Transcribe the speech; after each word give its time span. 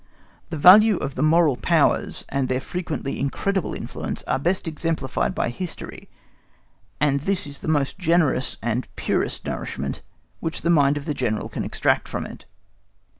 The 0.49 0.57
value 0.57 0.97
of 0.97 1.13
the 1.13 1.21
moral 1.21 1.55
powers, 1.55 2.25
and 2.29 2.47
their 2.47 2.59
frequently 2.59 3.19
incredible 3.19 3.75
influence, 3.75 4.23
are 4.23 4.39
best 4.39 4.67
exemplified 4.67 5.35
by 5.35 5.49
history, 5.49 6.09
and 6.99 7.19
this 7.19 7.45
is 7.45 7.59
the 7.59 7.67
most 7.67 7.99
generous 7.99 8.57
and 8.63 8.85
the 8.85 8.87
purest 8.95 9.45
nourishment 9.45 10.01
which 10.39 10.63
the 10.63 10.71
mind 10.71 10.97
of 10.97 11.05
the 11.05 11.13
General 11.13 11.49
can 11.49 11.63
extract 11.63 12.07
from 12.07 12.25
it. 12.25 12.45